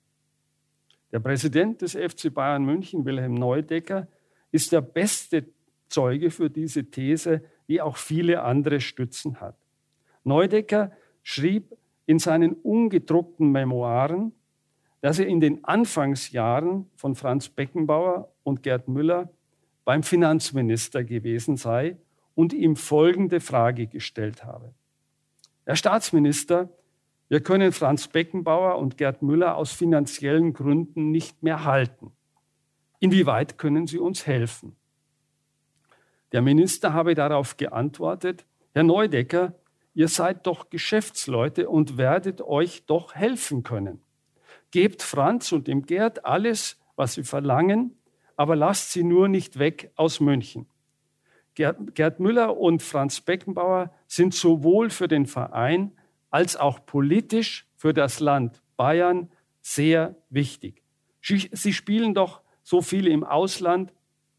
[1.10, 4.06] Der Präsident des FC Bayern München, Wilhelm Neudecker,
[4.52, 5.48] ist der beste
[5.88, 9.59] Zeuge für diese These, die auch viele andere Stützen hat.
[10.24, 14.32] Neudecker schrieb in seinen ungedruckten Memoiren,
[15.00, 19.30] dass er in den Anfangsjahren von Franz Beckenbauer und Gerd Müller
[19.84, 21.96] beim Finanzminister gewesen sei
[22.34, 24.74] und ihm folgende Frage gestellt habe.
[25.64, 26.68] Herr Staatsminister,
[27.28, 32.12] wir können Franz Beckenbauer und Gerd Müller aus finanziellen Gründen nicht mehr halten.
[32.98, 34.76] Inwieweit können Sie uns helfen?
[36.32, 39.54] Der Minister habe darauf geantwortet, Herr Neudecker,
[39.94, 44.00] ihr seid doch Geschäftsleute und werdet euch doch helfen können.
[44.70, 47.96] Gebt Franz und dem Gerd alles, was sie verlangen,
[48.36, 50.66] aber lasst sie nur nicht weg aus München.
[51.54, 55.92] Gerd, Müller und Franz Beckenbauer sind sowohl für den Verein
[56.30, 60.82] als auch politisch für das Land Bayern sehr wichtig.
[61.20, 63.92] Sie spielen doch so viele im Ausland,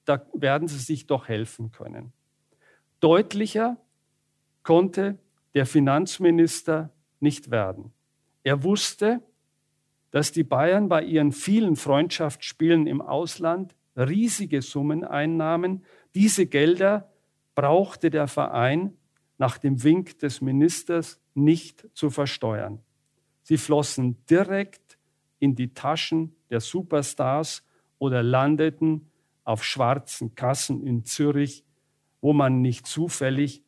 [0.06, 2.12] da werden sie sich doch helfen können.
[3.02, 3.78] Deutlicher
[4.64, 5.20] konnte
[5.54, 7.94] der Finanzminister nicht werden.
[8.44, 9.22] Er wusste,
[10.12, 15.84] dass die Bayern bei ihren vielen Freundschaftsspielen im Ausland riesige Summen einnahmen.
[16.16, 17.12] Diese Gelder
[17.56, 18.98] brauchte der Verein
[19.38, 22.82] nach dem Wink des Ministers nicht zu versteuern.
[23.44, 24.98] Sie flossen direkt
[25.40, 27.66] in die Taschen der Superstars
[27.98, 29.10] oder landeten
[29.44, 31.66] auf schwarzen Kassen in Zürich,
[32.22, 33.64] wo man nicht zufällig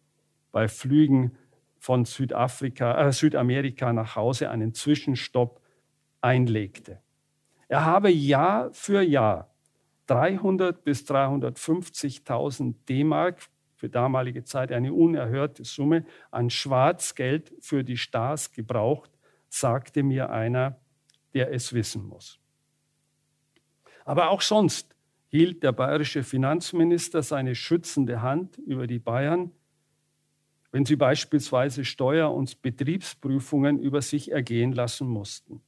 [0.51, 1.35] bei Flügen
[1.83, 5.59] von Südafrika, äh, Südamerika nach Hause einen Zwischenstopp
[6.21, 7.01] einlegte.
[7.67, 9.53] Er habe Jahr für Jahr
[10.07, 18.53] 300 bis 350.000 D-Mark, für damalige Zeit eine unerhörte Summe, an Schwarzgeld für die Stars
[18.53, 19.11] gebraucht,
[19.49, 20.79] sagte mir einer,
[21.33, 22.39] der es wissen muss.
[24.05, 24.95] Aber auch sonst
[25.27, 29.51] hielt der bayerische Finanzminister seine schützende Hand über die Bayern,
[30.73, 35.61] wenn sie beispielsweise Steuer- und Betriebsprüfungen über sich ergehen lassen mussten.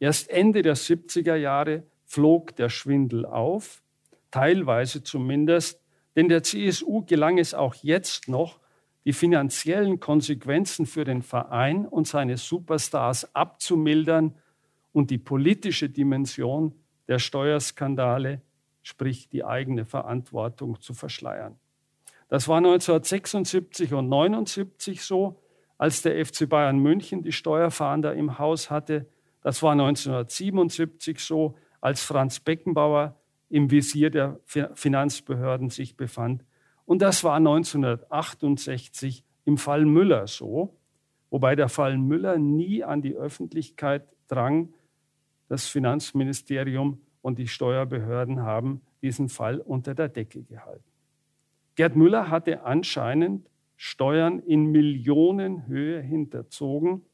[0.00, 3.82] Erst Ende der 70er Jahre flog der Schwindel auf,
[4.30, 5.80] teilweise zumindest,
[6.16, 8.58] denn der CSU gelang es auch jetzt noch,
[9.04, 14.34] die finanziellen Konsequenzen für den Verein und seine Superstars abzumildern
[14.92, 16.74] und die politische Dimension
[17.08, 18.40] der Steuerskandale
[18.82, 21.59] sprich die eigene Verantwortung zu verschleiern.
[22.30, 25.42] Das war 1976 und 1979 so,
[25.76, 29.06] als der FC Bayern München die Steuerfahnder im Haus hatte.
[29.42, 33.16] Das war 1977 so, als Franz Beckenbauer
[33.48, 36.44] im Visier der Finanzbehörden sich befand.
[36.86, 40.78] Und das war 1968 im Fall Müller so,
[41.30, 44.72] wobei der Fall Müller nie an die Öffentlichkeit drang.
[45.48, 50.89] Das Finanzministerium und die Steuerbehörden haben diesen Fall unter der Decke gehalten.
[51.80, 57.06] Gerd Müller hatte anscheinend Steuern in Millionenhöhe hinterzogen.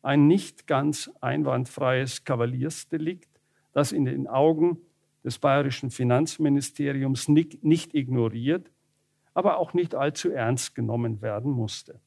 [0.00, 3.28] Ein nicht ganz einwandfreies Kavaliersdelikt,
[3.72, 4.78] das in den Augen
[5.24, 8.70] des bayerischen Finanzministeriums nicht, nicht ignoriert,
[9.34, 11.98] aber auch nicht allzu ernst genommen werden musste.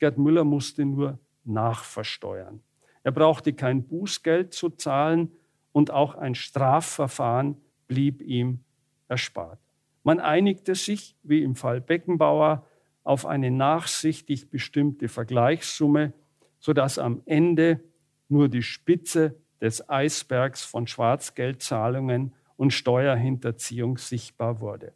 [0.00, 2.62] Gerd Müller musste nur nachversteuern.
[3.04, 5.30] Er brauchte kein Bußgeld zu zahlen
[5.70, 8.64] und auch ein Strafverfahren blieb ihm
[9.06, 9.60] erspart.
[10.02, 12.66] Man einigte sich, wie im Fall Beckenbauer,
[13.04, 16.12] auf eine nachsichtig bestimmte Vergleichssumme,
[16.58, 17.80] sodass am Ende
[18.28, 24.92] nur die Spitze des Eisbergs von Schwarzgeldzahlungen und Steuerhinterziehung sichtbar wurde.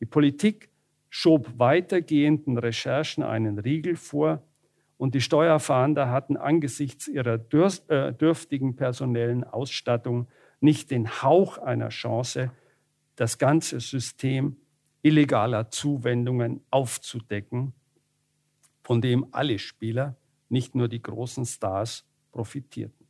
[0.00, 0.70] Die Politik
[1.08, 4.42] schob weitergehenden Recherchen einen Riegel vor
[4.98, 7.34] und die Steuerfahnder hatten angesichts ihrer
[7.88, 10.26] äh, dürftigen personellen Ausstattung
[10.60, 12.50] nicht den Hauch einer Chance,
[13.16, 14.56] das ganze System
[15.02, 17.72] illegaler Zuwendungen aufzudecken,
[18.82, 20.16] von dem alle Spieler,
[20.48, 23.06] nicht nur die großen Stars, profitierten.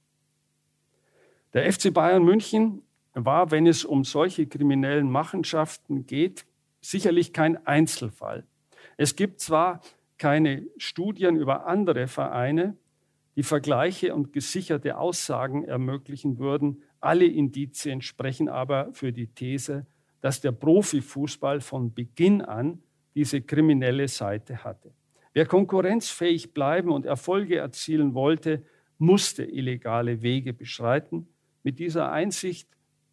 [1.52, 2.82] Der FC Bayern München
[3.14, 6.46] war, wenn es um solche kriminellen Machenschaften geht,
[6.80, 8.46] sicherlich kein Einzelfall.
[8.96, 9.80] Es gibt zwar
[10.18, 12.76] keine Studien über andere Vereine,
[13.36, 16.82] die Vergleiche und gesicherte Aussagen ermöglichen würden.
[17.00, 19.86] Alle Indizien sprechen aber für die These,
[20.20, 22.82] dass der Profifußball von Beginn an
[23.14, 24.92] diese kriminelle Seite hatte.
[25.32, 28.64] Wer konkurrenzfähig bleiben und Erfolge erzielen wollte,
[28.98, 31.28] musste illegale Wege beschreiten.
[31.62, 32.68] Mit dieser Einsicht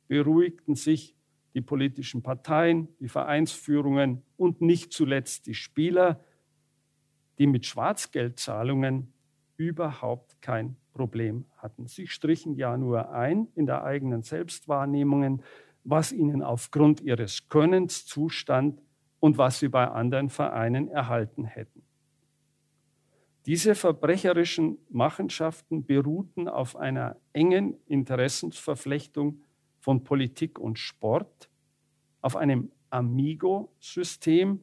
[0.07, 1.15] beruhigten sich
[1.53, 6.23] die politischen Parteien, die Vereinsführungen und nicht zuletzt die Spieler,
[7.37, 9.13] die mit Schwarzgeldzahlungen
[9.57, 11.87] überhaupt kein Problem hatten.
[11.87, 15.41] Sie strichen ja nur ein in der eigenen Selbstwahrnehmungen,
[15.83, 18.81] was ihnen aufgrund ihres Könnens zustand
[19.19, 21.83] und was sie bei anderen Vereinen erhalten hätten.
[23.45, 29.41] Diese verbrecherischen Machenschaften beruhten auf einer engen Interessensverflechtung
[29.79, 31.49] von Politik und Sport,
[32.21, 34.61] auf einem Amigo-System,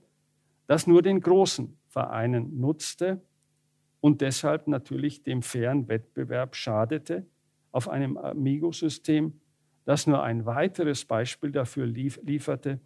[0.67, 3.21] das nur den großen Vereinen nutzte
[4.01, 7.27] und deshalb natürlich dem fairen Wettbewerb schadete,
[7.73, 9.41] auf einem Amigo-System,
[9.85, 12.81] das nur ein weiteres Beispiel dafür lief, lieferte,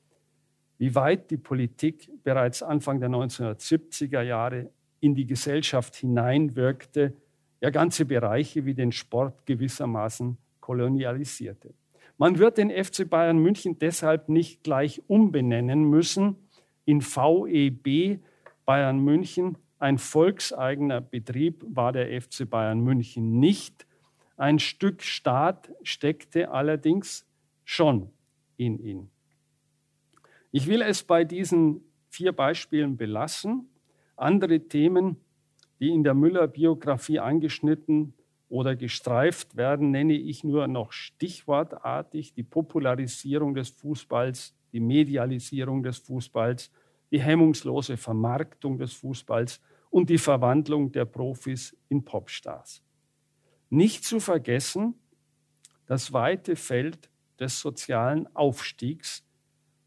[0.78, 4.70] wie weit die Politik bereits Anfang der 1970er Jahre
[5.00, 7.14] in die Gesellschaft hineinwirkte,
[7.60, 11.74] ja ganze Bereiche wie den Sport gewissermaßen kolonialisierte.
[12.16, 16.36] Man wird den FC Bayern München deshalb nicht gleich umbenennen müssen
[16.84, 18.20] in VEB
[18.64, 19.58] Bayern München.
[19.78, 23.86] Ein volkseigener Betrieb war der FC Bayern München nicht.
[24.36, 27.26] Ein Stück Staat steckte allerdings
[27.64, 28.10] schon
[28.56, 29.10] in ihn.
[30.50, 33.68] Ich will es bei diesen vier Beispielen belassen.
[34.16, 35.16] Andere Themen,
[35.80, 38.14] die in der Müller-Biografie angeschnitten
[38.48, 45.98] oder gestreift werden, nenne ich nur noch stichwortartig die Popularisierung des Fußballs, die Medialisierung des
[45.98, 46.70] Fußballs,
[47.10, 49.60] die hemmungslose Vermarktung des Fußballs
[49.90, 52.83] und die Verwandlung der Profis in Popstars.
[53.74, 54.94] Nicht zu vergessen
[55.86, 57.10] das weite Feld
[57.40, 59.24] des sozialen Aufstiegs,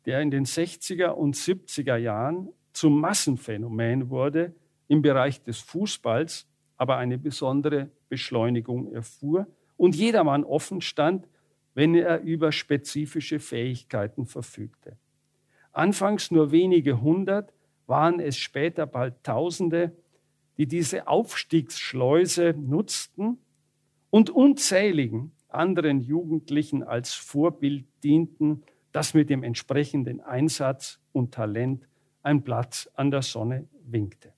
[0.06, 4.54] der in den 60er und 70er Jahren zum Massenphänomen wurde
[4.90, 11.26] im Bereich des Fußballs, aber eine besondere Beschleunigung erfuhr und jedermann offen stand,
[11.74, 14.98] wenn er über spezifische Fähigkeiten verfügte.
[15.72, 17.54] Anfangs nur wenige hundert,
[17.86, 19.96] waren es später bald Tausende,
[20.58, 23.40] die diese Aufstiegsschleuse nutzten
[24.18, 31.88] und unzähligen anderen Jugendlichen als Vorbild dienten, das mit dem entsprechenden Einsatz und Talent
[32.24, 34.34] ein Platz an der Sonne winkte.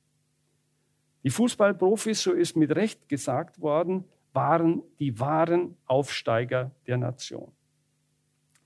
[1.24, 4.04] Die Fußballprofis, so ist mit Recht gesagt worden,
[4.34, 7.54] waren die wahren Aufsteiger der Nation.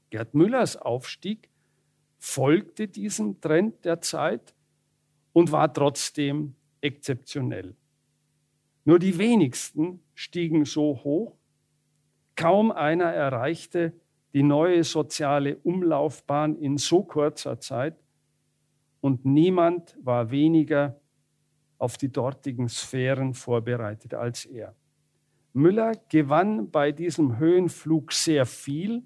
[0.10, 1.48] Gerd Müllers Aufstieg
[2.18, 4.56] folgte diesem Trend der Zeit
[5.32, 7.76] und war trotzdem exzeptionell.
[8.84, 11.38] Nur die wenigsten stiegen so hoch.
[12.36, 13.94] Kaum einer erreichte
[14.34, 17.96] die neue soziale Umlaufbahn in so kurzer Zeit
[19.02, 21.00] und niemand war weniger
[21.78, 24.76] auf die dortigen Sphären vorbereitet als er.
[25.54, 29.04] Müller gewann bei diesem Höhenflug sehr viel.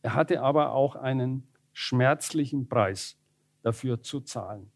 [0.00, 3.16] Er hatte aber auch einen schmerzlichen Preis
[3.62, 4.72] dafür zu zahlen.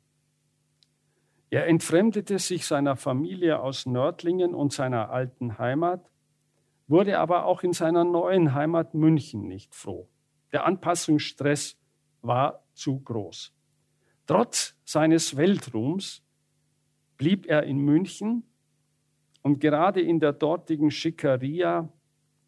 [1.50, 6.10] Er entfremdete sich seiner Familie aus Nördlingen und seiner alten Heimat,
[6.88, 10.08] wurde aber auch in seiner neuen Heimat München nicht froh.
[10.52, 11.76] Der Anpassungsstress
[12.22, 13.52] war zu groß.
[14.26, 16.22] Trotz seines Weltruhms
[17.16, 18.44] blieb er in München
[19.42, 21.88] und gerade in der dortigen Schickeria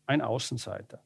[0.06, 1.02] ein Außenseiter.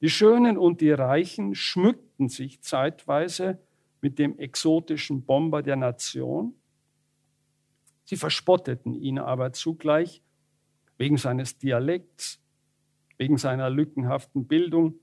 [0.00, 3.58] Die Schönen und die Reichen schmückten sich zeitweise
[4.00, 6.54] mit dem exotischen Bomber der Nation.
[8.04, 10.22] Sie verspotteten ihn aber zugleich
[10.98, 12.40] wegen seines Dialekts,
[13.18, 14.94] wegen seiner lückenhaften Bildung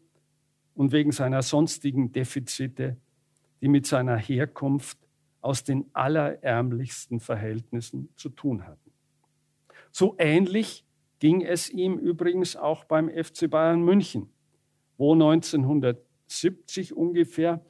[0.76, 2.98] und wegen seiner sonstigen Defizite,
[3.62, 4.98] die mit seiner Herkunft
[5.42, 8.92] aus den allerärmlichsten Verhältnissen zu tun hatten.
[9.92, 10.86] So ähnlich
[11.20, 14.30] ging es ihm übrigens auch beim FC Bayern München,
[14.98, 17.64] wo 1970 ungefähr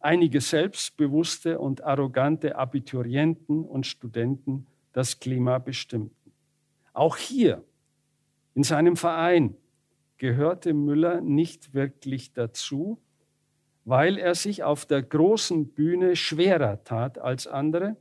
[0.00, 4.66] einige selbstbewusste und arrogante Abiturienten und Studenten
[4.96, 6.32] das Klima bestimmten.
[6.94, 7.62] Auch hier,
[8.54, 9.54] in seinem Verein,
[10.16, 12.98] gehörte Müller nicht wirklich dazu,
[13.84, 17.98] weil er sich auf der großen Bühne schwerer tat als andere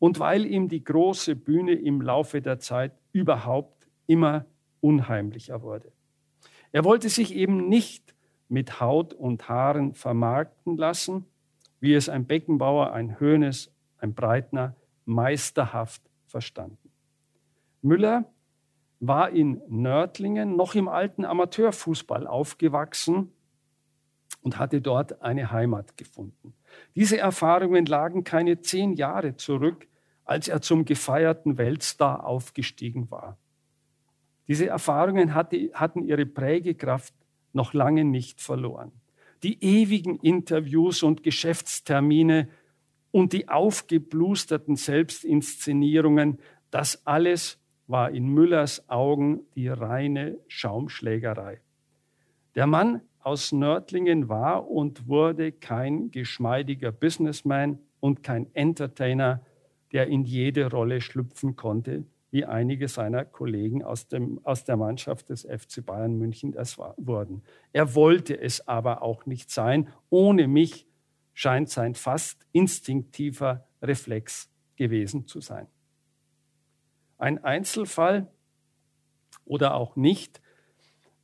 [0.00, 4.44] und weil ihm die große Bühne im Laufe der Zeit überhaupt immer
[4.80, 5.92] unheimlicher wurde.
[6.72, 8.16] Er wollte sich eben nicht
[8.48, 11.26] mit Haut und Haaren vermarkten lassen,
[11.78, 16.90] wie es ein Beckenbauer, ein Höhnes, ein Breitner meisterhaft verstanden.
[17.82, 18.30] Müller
[19.00, 23.32] war in Nördlingen noch im alten Amateurfußball aufgewachsen
[24.42, 26.54] und hatte dort eine Heimat gefunden.
[26.94, 29.88] Diese Erfahrungen lagen keine zehn Jahre zurück,
[30.24, 33.38] als er zum gefeierten Weltstar aufgestiegen war.
[34.46, 37.14] Diese Erfahrungen hatte, hatten ihre Prägekraft
[37.52, 38.92] noch lange nicht verloren.
[39.42, 42.48] Die ewigen Interviews und Geschäftstermine
[43.10, 46.38] und die aufgeblusterten Selbstinszenierungen,
[46.70, 51.60] das alles war in Müllers Augen die reine Schaumschlägerei.
[52.54, 59.42] Der Mann aus Nördlingen war und wurde kein geschmeidiger Businessman und kein Entertainer,
[59.92, 65.30] der in jede Rolle schlüpfen konnte, wie einige seiner Kollegen aus, dem, aus der Mannschaft
[65.30, 67.42] des FC Bayern München es wurden.
[67.72, 69.88] Er wollte es aber auch nicht sein.
[70.10, 70.87] Ohne mich
[71.38, 75.68] scheint sein fast instinktiver Reflex gewesen zu sein
[77.18, 78.30] ein Einzelfall
[79.44, 80.40] oder auch nicht,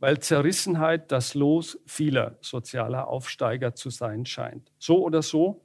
[0.01, 4.71] weil Zerrissenheit das Los vieler sozialer Aufsteiger zu sein scheint.
[4.79, 5.63] So oder so,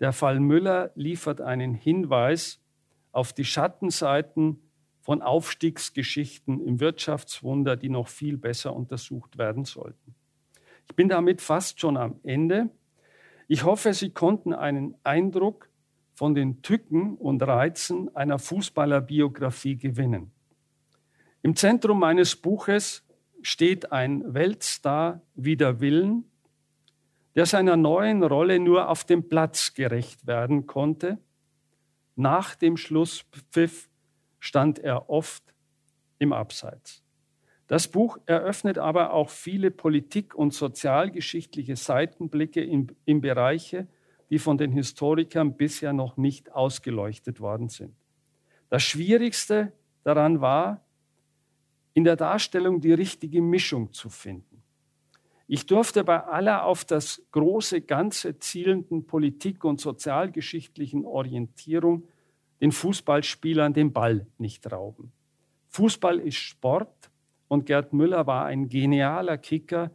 [0.00, 2.60] der Fall Müller liefert einen Hinweis
[3.12, 4.60] auf die Schattenseiten
[5.00, 10.14] von Aufstiegsgeschichten im Wirtschaftswunder, die noch viel besser untersucht werden sollten.
[10.88, 12.70] Ich bin damit fast schon am Ende.
[13.48, 15.68] Ich hoffe, Sie konnten einen Eindruck
[16.14, 20.32] von den Tücken und Reizen einer Fußballerbiografie gewinnen.
[21.42, 23.06] Im Zentrum meines Buches
[23.42, 26.24] steht ein Weltstar wider Willen,
[27.36, 31.18] der seiner neuen Rolle nur auf dem Platz gerecht werden konnte.
[32.16, 33.88] Nach dem Schlusspfiff
[34.40, 35.54] stand er oft
[36.18, 37.05] im Abseits.
[37.66, 43.88] Das Buch eröffnet aber auch viele politik- und sozialgeschichtliche Seitenblicke in, in Bereiche,
[44.30, 47.94] die von den Historikern bisher noch nicht ausgeleuchtet worden sind.
[48.68, 49.72] Das Schwierigste
[50.04, 50.84] daran war,
[51.94, 54.62] in der Darstellung die richtige Mischung zu finden.
[55.48, 62.08] Ich durfte bei aller auf das große Ganze zielenden Politik- und sozialgeschichtlichen Orientierung
[62.60, 65.12] den Fußballspielern den Ball nicht rauben.
[65.68, 67.10] Fußball ist Sport
[67.48, 69.90] und Gerd Müller war ein genialer Kicker,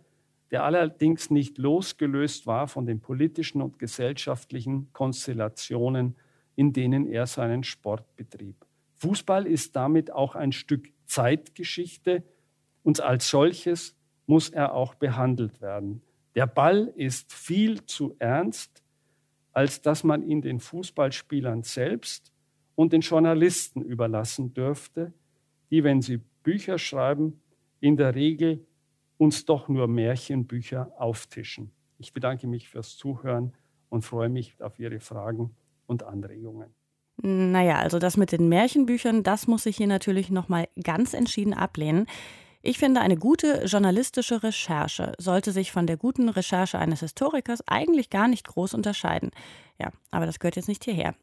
[0.51, 6.15] der allerdings nicht losgelöst war von den politischen und gesellschaftlichen Konstellationen,
[6.55, 8.65] in denen er seinen Sport betrieb.
[8.95, 12.23] Fußball ist damit auch ein Stück Zeitgeschichte
[12.83, 13.95] und als solches
[14.27, 16.01] muss er auch behandelt werden.
[16.35, 18.83] Der Ball ist viel zu ernst,
[19.53, 22.31] als dass man ihn den Fußballspielern selbst
[22.75, 25.13] und den Journalisten überlassen dürfte,
[25.69, 27.41] die, wenn sie Bücher schreiben,
[27.79, 28.65] in der Regel
[29.17, 31.71] uns doch nur Märchenbücher auftischen.
[31.97, 33.53] Ich bedanke mich fürs Zuhören
[33.89, 36.73] und freue mich auf Ihre Fragen und Anregungen.
[37.17, 42.07] Naja, also das mit den Märchenbüchern, das muss ich hier natürlich nochmal ganz entschieden ablehnen.
[42.63, 48.09] Ich finde, eine gute journalistische Recherche sollte sich von der guten Recherche eines Historikers eigentlich
[48.09, 49.31] gar nicht groß unterscheiden.
[49.79, 51.15] Ja, aber das gehört jetzt nicht hierher.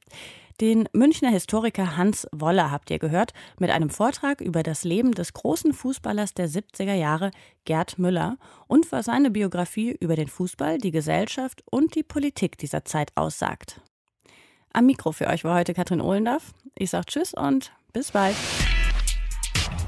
[0.61, 5.32] Den Münchner Historiker Hans Woller habt ihr gehört mit einem Vortrag über das Leben des
[5.32, 7.30] großen Fußballers der 70er Jahre,
[7.64, 12.84] Gerd Müller, und was seine Biografie über den Fußball, die Gesellschaft und die Politik dieser
[12.84, 13.80] Zeit aussagt.
[14.72, 16.53] Am Mikro für euch war heute Katrin Ohlendorf.
[16.74, 18.34] Ich sage Tschüss und bis bald.